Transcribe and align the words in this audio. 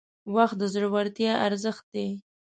•وخت 0.35 0.55
د 0.59 0.63
زړورتیا 0.73 1.33
ارزښت 1.47 1.85
دی. 1.93 2.09